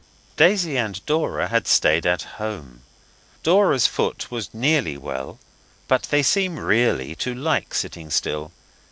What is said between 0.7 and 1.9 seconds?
and Dora had